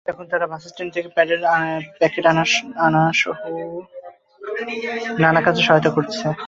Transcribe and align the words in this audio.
এখন 0.07 0.25
তারাই 0.31 0.49
বাসস্ট্যান্ড 0.53 0.91
থেকে 0.95 1.09
প্যাডের 1.15 1.41
প্যাকেট 1.99 2.25
আনাসহ 2.31 3.33
নানা 5.21 5.39
কাজে 5.45 5.61
সহায়তা 5.67 5.91
করছে। 5.97 6.25